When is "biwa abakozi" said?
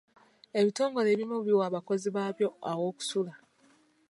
1.45-2.07